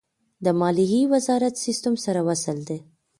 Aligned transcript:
د 0.45 0.45
مالیې 0.59 1.01
وزارت 1.13 1.53
سیستم 1.65 1.93
سره 2.05 2.19
وصل 2.27 2.57
دی؟ 2.67 2.79